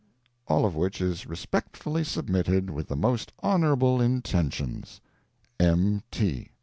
[0.47, 4.99] All of which is respectfully submitted, with the most honorable intentions.
[5.59, 6.01] M.